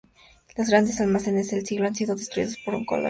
[0.57, 2.99] Los Grandes almacenes El siglo han sido destruidos por un colosal incendio.